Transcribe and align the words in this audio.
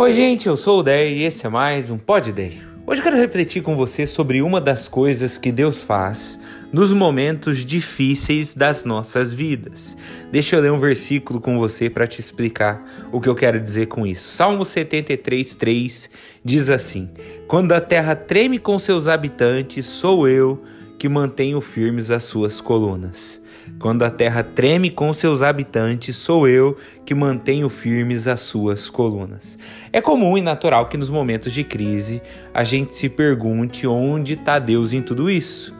Oi, 0.00 0.14
gente, 0.14 0.48
eu 0.48 0.56
sou 0.56 0.78
o 0.78 0.82
Dei 0.82 1.18
e 1.18 1.24
esse 1.24 1.44
é 1.44 1.50
mais 1.50 1.90
um 1.90 1.98
Pod 1.98 2.32
Dei. 2.32 2.58
Hoje 2.86 3.02
eu 3.02 3.04
quero 3.04 3.18
refletir 3.18 3.62
com 3.62 3.76
você 3.76 4.06
sobre 4.06 4.40
uma 4.40 4.58
das 4.58 4.88
coisas 4.88 5.36
que 5.36 5.52
Deus 5.52 5.82
faz 5.82 6.40
nos 6.72 6.90
momentos 6.90 7.62
difíceis 7.66 8.54
das 8.54 8.82
nossas 8.82 9.34
vidas. 9.34 9.98
Deixa 10.32 10.56
eu 10.56 10.62
ler 10.62 10.72
um 10.72 10.80
versículo 10.80 11.38
com 11.38 11.58
você 11.58 11.90
para 11.90 12.06
te 12.06 12.18
explicar 12.18 12.82
o 13.12 13.20
que 13.20 13.28
eu 13.28 13.34
quero 13.34 13.60
dizer 13.60 13.88
com 13.88 14.06
isso. 14.06 14.34
Salmo 14.34 14.64
73, 14.64 15.52
3 15.52 16.10
diz 16.42 16.70
assim: 16.70 17.10
Quando 17.46 17.72
a 17.72 17.80
terra 17.82 18.16
treme 18.16 18.58
com 18.58 18.78
seus 18.78 19.06
habitantes, 19.06 19.84
sou 19.84 20.26
eu 20.26 20.62
que 21.00 21.08
mantenho 21.08 21.62
firmes 21.62 22.10
as 22.10 22.24
suas 22.24 22.60
colunas. 22.60 23.40
Quando 23.78 24.02
a 24.02 24.10
terra 24.10 24.42
treme 24.42 24.90
com 24.90 25.10
seus 25.14 25.40
habitantes, 25.40 26.14
sou 26.14 26.46
eu 26.46 26.76
que 27.06 27.14
mantenho 27.14 27.70
firmes 27.70 28.26
as 28.26 28.40
suas 28.40 28.90
colunas. 28.90 29.58
É 29.94 30.02
comum 30.02 30.36
e 30.36 30.42
natural 30.42 30.90
que 30.90 30.98
nos 30.98 31.08
momentos 31.08 31.54
de 31.54 31.64
crise 31.64 32.20
a 32.52 32.64
gente 32.64 32.94
se 32.94 33.08
pergunte 33.08 33.86
onde 33.86 34.34
está 34.34 34.58
Deus 34.58 34.92
em 34.92 35.00
tudo 35.00 35.30
isso. 35.30 35.74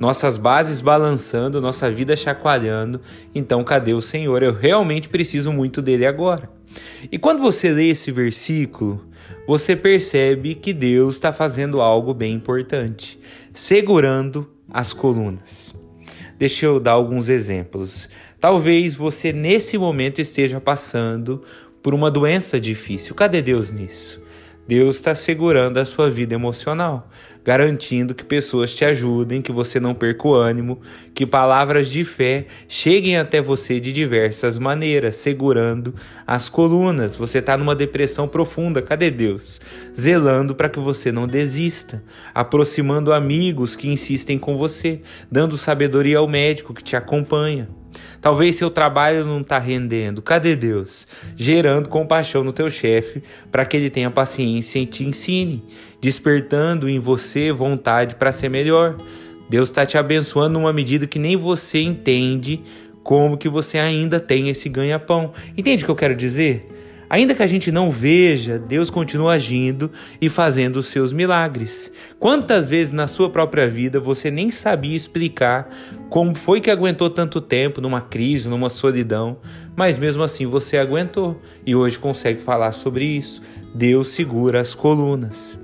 Nossas 0.00 0.36
bases 0.36 0.80
balançando, 0.80 1.60
nossa 1.60 1.88
vida 1.88 2.16
chacoalhando, 2.16 3.00
então 3.32 3.62
cadê 3.62 3.94
o 3.94 4.02
Senhor? 4.02 4.42
Eu 4.42 4.52
realmente 4.52 5.08
preciso 5.08 5.52
muito 5.52 5.80
dele 5.80 6.04
agora. 6.04 6.50
E 7.12 7.16
quando 7.16 7.40
você 7.40 7.70
lê 7.70 7.90
esse 7.90 8.10
versículo, 8.10 9.06
você 9.46 9.76
percebe 9.76 10.56
que 10.56 10.72
Deus 10.72 11.14
está 11.14 11.32
fazendo 11.32 11.80
algo 11.80 12.12
bem 12.12 12.34
importante, 12.34 13.16
segurando 13.54 14.55
as 14.70 14.92
colunas. 14.92 15.74
Deixa 16.38 16.66
eu 16.66 16.78
dar 16.78 16.92
alguns 16.92 17.28
exemplos. 17.28 18.08
Talvez 18.38 18.94
você 18.94 19.32
nesse 19.32 19.78
momento 19.78 20.20
esteja 20.20 20.60
passando 20.60 21.42
por 21.82 21.94
uma 21.94 22.10
doença 22.10 22.60
difícil. 22.60 23.14
Cadê 23.14 23.40
Deus 23.40 23.70
nisso? 23.70 24.25
Deus 24.68 24.96
está 24.96 25.14
segurando 25.14 25.78
a 25.78 25.84
sua 25.84 26.10
vida 26.10 26.34
emocional, 26.34 27.08
garantindo 27.44 28.16
que 28.16 28.24
pessoas 28.24 28.74
te 28.74 28.84
ajudem, 28.84 29.40
que 29.40 29.52
você 29.52 29.78
não 29.78 29.94
perca 29.94 30.26
o 30.26 30.34
ânimo, 30.34 30.80
que 31.14 31.24
palavras 31.24 31.88
de 31.88 32.04
fé 32.04 32.46
cheguem 32.66 33.16
até 33.16 33.40
você 33.40 33.78
de 33.78 33.92
diversas 33.92 34.58
maneiras, 34.58 35.14
segurando 35.14 35.94
as 36.26 36.48
colunas. 36.48 37.14
Você 37.14 37.38
está 37.38 37.56
numa 37.56 37.76
depressão 37.76 38.26
profunda, 38.26 38.82
cadê 38.82 39.08
Deus? 39.08 39.60
Zelando 39.96 40.52
para 40.52 40.68
que 40.68 40.80
você 40.80 41.12
não 41.12 41.28
desista, 41.28 42.02
aproximando 42.34 43.12
amigos 43.12 43.76
que 43.76 43.88
insistem 43.88 44.36
com 44.36 44.56
você, 44.56 45.00
dando 45.30 45.56
sabedoria 45.56 46.18
ao 46.18 46.26
médico 46.26 46.74
que 46.74 46.82
te 46.82 46.96
acompanha. 46.96 47.68
Talvez 48.20 48.56
seu 48.56 48.70
trabalho 48.70 49.24
não 49.24 49.40
está 49.40 49.58
rendendo. 49.58 50.22
Cadê 50.22 50.56
Deus? 50.56 51.06
Gerando 51.36 51.88
compaixão 51.88 52.42
no 52.42 52.52
teu 52.52 52.70
chefe 52.70 53.22
para 53.50 53.64
que 53.64 53.76
ele 53.76 53.90
tenha 53.90 54.10
paciência 54.10 54.78
e 54.78 54.86
te 54.86 55.04
ensine, 55.04 55.64
despertando 56.00 56.88
em 56.88 56.98
você 56.98 57.52
vontade 57.52 58.14
para 58.14 58.32
ser 58.32 58.48
melhor. 58.48 58.96
Deus 59.48 59.68
está 59.68 59.86
te 59.86 59.96
abençoando 59.96 60.58
numa 60.58 60.72
medida 60.72 61.06
que 61.06 61.18
nem 61.18 61.36
você 61.36 61.80
entende 61.80 62.62
como 63.02 63.38
que 63.38 63.48
você 63.48 63.78
ainda 63.78 64.18
tem 64.18 64.48
esse 64.48 64.68
ganha-pão. 64.68 65.32
Entende 65.56 65.84
o 65.84 65.86
que 65.86 65.90
eu 65.92 65.96
quero 65.96 66.16
dizer? 66.16 66.68
Ainda 67.08 67.34
que 67.34 67.42
a 67.42 67.46
gente 67.46 67.70
não 67.70 67.90
veja, 67.90 68.58
Deus 68.58 68.90
continua 68.90 69.34
agindo 69.34 69.90
e 70.20 70.28
fazendo 70.28 70.76
os 70.76 70.86
seus 70.86 71.12
milagres. 71.12 71.90
Quantas 72.18 72.68
vezes 72.68 72.92
na 72.92 73.06
sua 73.06 73.30
própria 73.30 73.68
vida 73.68 74.00
você 74.00 74.30
nem 74.30 74.50
sabia 74.50 74.96
explicar 74.96 75.68
como 76.10 76.34
foi 76.34 76.60
que 76.60 76.70
aguentou 76.70 77.08
tanto 77.08 77.40
tempo 77.40 77.80
numa 77.80 78.00
crise, 78.00 78.48
numa 78.48 78.70
solidão, 78.70 79.38
mas 79.76 79.98
mesmo 79.98 80.22
assim 80.22 80.46
você 80.46 80.78
aguentou 80.78 81.40
e 81.64 81.76
hoje 81.76 81.98
consegue 81.98 82.42
falar 82.42 82.72
sobre 82.72 83.04
isso. 83.04 83.40
Deus 83.74 84.08
segura 84.08 84.60
as 84.60 84.74
colunas. 84.74 85.56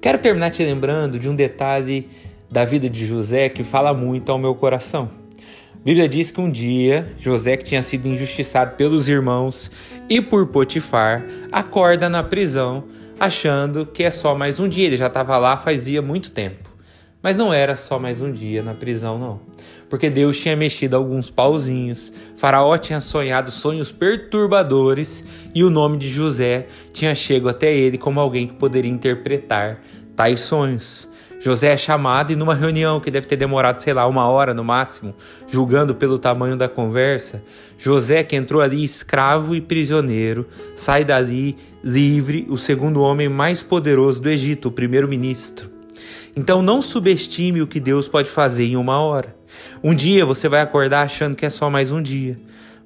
Quero 0.00 0.18
terminar 0.18 0.50
te 0.50 0.62
lembrando 0.62 1.18
de 1.18 1.28
um 1.28 1.34
detalhe 1.34 2.08
da 2.50 2.64
vida 2.64 2.88
de 2.88 3.04
José 3.04 3.48
que 3.48 3.64
fala 3.64 3.92
muito 3.92 4.30
ao 4.30 4.38
meu 4.38 4.54
coração. 4.54 5.10
A 5.74 5.82
Bíblia 5.82 6.06
diz 6.06 6.30
que 6.30 6.40
um 6.40 6.50
dia 6.50 7.10
José, 7.18 7.56
que 7.56 7.64
tinha 7.64 7.82
sido 7.82 8.06
injustiçado 8.06 8.76
pelos 8.76 9.08
irmãos 9.08 9.70
e 10.10 10.20
por 10.20 10.48
Potifar, 10.48 11.24
acorda 11.52 12.08
na 12.08 12.20
prisão 12.20 12.82
achando 13.18 13.86
que 13.86 14.02
é 14.02 14.10
só 14.10 14.34
mais 14.34 14.58
um 14.58 14.68
dia. 14.68 14.86
Ele 14.86 14.96
já 14.96 15.06
estava 15.06 15.38
lá 15.38 15.56
fazia 15.56 16.02
muito 16.02 16.32
tempo. 16.32 16.68
Mas 17.22 17.36
não 17.36 17.54
era 17.54 17.76
só 17.76 17.96
mais 17.96 18.20
um 18.20 18.32
dia 18.32 18.60
na 18.60 18.74
prisão, 18.74 19.18
não. 19.18 19.40
Porque 19.88 20.10
Deus 20.10 20.40
tinha 20.40 20.56
mexido 20.56 20.96
alguns 20.96 21.30
pauzinhos, 21.30 22.12
Faraó 22.36 22.76
tinha 22.76 23.00
sonhado 23.00 23.52
sonhos 23.52 23.92
perturbadores 23.92 25.24
e 25.54 25.62
o 25.62 25.70
nome 25.70 25.96
de 25.96 26.08
José 26.08 26.66
tinha 26.92 27.14
chego 27.14 27.48
até 27.48 27.72
ele 27.72 27.98
como 27.98 28.18
alguém 28.18 28.48
que 28.48 28.54
poderia 28.54 28.90
interpretar 28.90 29.80
tais 30.16 30.40
sonhos. 30.40 31.08
José 31.40 31.68
é 31.72 31.76
chamado 31.76 32.32
e 32.32 32.36
numa 32.36 32.54
reunião 32.54 33.00
que 33.00 33.10
deve 33.10 33.26
ter 33.26 33.36
demorado, 33.36 33.80
sei 33.80 33.94
lá, 33.94 34.06
uma 34.06 34.28
hora 34.28 34.52
no 34.52 34.62
máximo, 34.62 35.14
julgando 35.48 35.94
pelo 35.94 36.18
tamanho 36.18 36.54
da 36.54 36.68
conversa, 36.68 37.42
José, 37.78 38.22
que 38.22 38.36
entrou 38.36 38.60
ali 38.60 38.84
escravo 38.84 39.54
e 39.54 39.60
prisioneiro, 39.60 40.46
sai 40.76 41.02
dali 41.02 41.56
livre, 41.82 42.46
o 42.50 42.58
segundo 42.58 43.00
homem 43.00 43.26
mais 43.26 43.62
poderoso 43.62 44.20
do 44.20 44.28
Egito, 44.28 44.68
o 44.68 44.72
primeiro-ministro. 44.72 45.70
Então 46.36 46.60
não 46.60 46.82
subestime 46.82 47.62
o 47.62 47.66
que 47.66 47.80
Deus 47.80 48.06
pode 48.06 48.28
fazer 48.28 48.66
em 48.66 48.76
uma 48.76 49.00
hora. 49.00 49.34
Um 49.82 49.94
dia 49.94 50.26
você 50.26 50.46
vai 50.46 50.60
acordar 50.60 51.02
achando 51.02 51.34
que 51.34 51.46
é 51.46 51.50
só 51.50 51.70
mais 51.70 51.90
um 51.90 52.02
dia, 52.02 52.38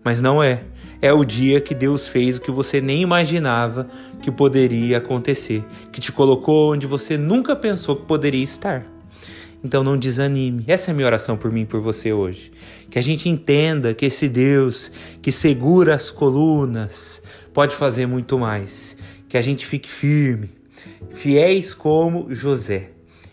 mas 0.05 0.23
não 0.23 0.41
é 0.41 0.63
é 1.01 1.13
o 1.13 1.25
dia 1.25 1.61
que 1.61 1.75
Deus 1.75 2.09
fez 2.09 2.37
o 2.37 2.41
que 2.41 2.51
você 2.51 2.81
nem 2.81 3.03
imaginava 3.03 3.89
que 4.23 4.31
poderia 4.31 4.99
acontecer, 4.99 5.65
que 5.93 6.01
te 6.01 6.11
colocou 6.11 6.73
onde 6.73 6.87
você 6.87 7.17
nunca 7.19 7.55
pensou 7.55 7.97
que 7.97 8.07
poderia 8.07 8.43
estar. 8.43 8.87
Então 9.63 9.83
não 9.83 9.97
desanime. 9.97 10.65
Essa 10.67 10.91
é 10.91 10.93
a 10.93 10.95
minha 10.95 11.07
oração 11.07 11.39
por 11.39 11.51
mim 11.51 11.63
e 11.63 11.67
por 11.67 11.81
você 11.81 12.13
hoje. 12.13 12.53
Que 12.91 12.99
a 12.99 13.03
gente 13.03 13.29
entenda 13.31 13.95
que 13.95 14.05
esse 14.05 14.29
Deus 14.29 14.91
que 15.23 15.33
segura 15.33 15.95
as 15.95 16.11
colunas 16.11 17.23
pode 17.53 17.75
fazer 17.75 18.07
muito 18.07 18.39
mais. 18.39 18.97
Que 19.27 19.39
a 19.39 19.41
gente 19.41 19.65
fique 19.65 19.89
firme, 19.89 20.51
fiéis 21.11 21.73
como 21.73 22.27
José. 22.33 22.91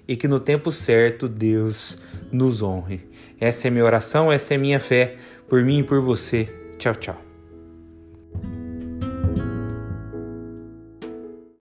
E 0.08 0.16
que 0.16 0.28
no 0.28 0.40
tempo 0.40 0.72
certo 0.72 1.28
Deus 1.28 1.98
nos 2.32 2.62
honre. 2.62 3.02
Essa 3.40 3.68
é 3.68 3.72
minha 3.72 3.86
oração, 3.86 4.32
essa 4.32 4.54
é 4.54 4.58
minha 4.58 4.80
fé 4.80 5.16
por 5.50 5.64
mim 5.64 5.80
e 5.80 5.84
por 5.84 6.02
você. 6.02 6.48
Tchau, 6.78 6.96
tchau. 6.96 7.31